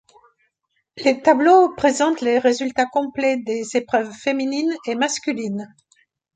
[0.97, 5.71] Les tableaux présentent les résultats complets des épreuves féminines et masculines.